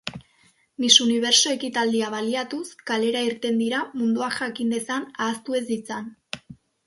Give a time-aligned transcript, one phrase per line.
[0.83, 6.11] Miss Universo ekitaldia baliatuz, kalera irten dira, munduak jakin dezan, ahaztu ez ditzan.